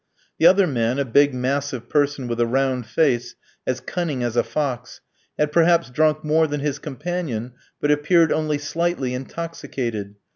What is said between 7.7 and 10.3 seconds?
but appeared only slightly intoxicated.